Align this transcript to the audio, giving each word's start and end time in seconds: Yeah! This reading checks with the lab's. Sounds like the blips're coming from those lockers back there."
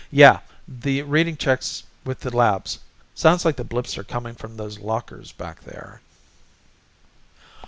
Yeah! 0.09 0.39
This 0.67 1.03
reading 1.05 1.37
checks 1.37 1.83
with 2.05 2.21
the 2.21 2.35
lab's. 2.35 2.79
Sounds 3.13 3.45
like 3.45 3.55
the 3.55 3.63
blips're 3.63 3.99
coming 4.07 4.33
from 4.33 4.57
those 4.57 4.79
lockers 4.79 5.31
back 5.31 5.61
there." 5.61 6.01